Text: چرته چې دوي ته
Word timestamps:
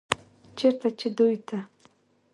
چرته 0.57 0.89
چې 0.99 1.07
دوي 1.17 1.37
ته 1.47 1.59